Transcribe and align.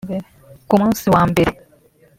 Ku 0.69 0.75
munsi 0.81 1.05
wa 1.13 1.23
mbere 1.29 1.51